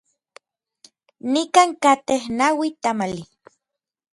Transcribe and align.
Nikan 1.31 1.69
katej 1.83 2.23
naui 2.37 2.69
tamali. 2.81 3.21